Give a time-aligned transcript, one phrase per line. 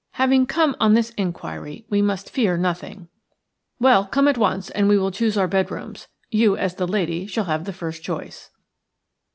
[0.13, 3.07] "Having come on this inquiry, we must fear nothing."
[3.79, 6.07] "Well, come at once, and we will choose our bedrooms.
[6.31, 8.49] You as the lady shall have the first choice."